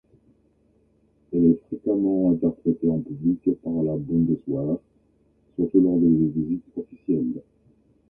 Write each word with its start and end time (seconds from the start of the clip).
Elle 1.31 1.45
est 1.51 1.61
fréquemment 1.67 2.31
interprétée 2.31 2.89
en 2.89 2.97
public 3.01 3.43
par 3.61 3.83
la 3.83 3.95
Bundeswehr, 3.97 4.79
surtout 5.55 5.79
lors 5.81 5.99
des 5.99 6.07
visites 6.07 6.63
officielles. 6.75 7.43